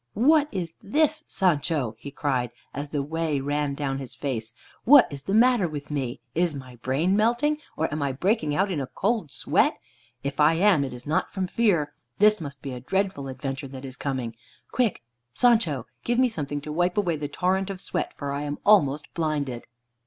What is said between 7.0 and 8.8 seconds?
melting, or am I breaking out